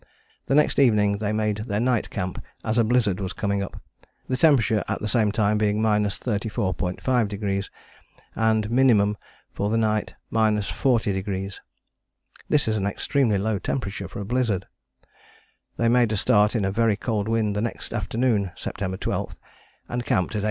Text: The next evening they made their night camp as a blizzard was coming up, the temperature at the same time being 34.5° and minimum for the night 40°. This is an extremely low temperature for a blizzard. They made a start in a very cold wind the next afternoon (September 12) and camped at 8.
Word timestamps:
The 0.47 0.55
next 0.55 0.79
evening 0.79 1.19
they 1.19 1.31
made 1.31 1.57
their 1.57 1.79
night 1.79 2.09
camp 2.09 2.43
as 2.65 2.79
a 2.79 2.83
blizzard 2.83 3.19
was 3.19 3.33
coming 3.33 3.61
up, 3.61 3.79
the 4.27 4.35
temperature 4.35 4.83
at 4.87 4.99
the 4.99 5.07
same 5.07 5.31
time 5.31 5.59
being 5.59 5.79
34.5° 5.79 7.69
and 8.33 8.71
minimum 8.71 9.15
for 9.53 9.69
the 9.69 9.77
night 9.77 10.15
40°. 10.33 11.59
This 12.49 12.67
is 12.67 12.77
an 12.77 12.87
extremely 12.87 13.37
low 13.37 13.59
temperature 13.59 14.07
for 14.07 14.19
a 14.19 14.25
blizzard. 14.25 14.65
They 15.77 15.87
made 15.87 16.11
a 16.11 16.17
start 16.17 16.55
in 16.55 16.65
a 16.65 16.71
very 16.71 16.95
cold 16.95 17.27
wind 17.27 17.55
the 17.55 17.61
next 17.61 17.93
afternoon 17.93 18.49
(September 18.55 18.97
12) 18.97 19.37
and 19.87 20.03
camped 20.03 20.33
at 20.33 20.39
8. 20.39 20.39